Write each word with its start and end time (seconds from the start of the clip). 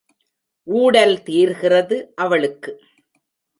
ஊடல் 0.67 1.23
தீர்கிறது 1.23 1.97
அவளுக்கு. 2.15 2.71